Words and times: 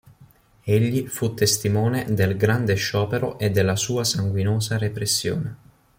Egli 0.63 1.05
fu 1.07 1.35
testimone 1.35 2.11
del 2.15 2.35
grande 2.35 2.73
sciopero 2.73 3.37
e 3.37 3.51
della 3.51 3.75
sua 3.75 4.03
sanguinosa 4.03 4.79
repressione. 4.79 5.55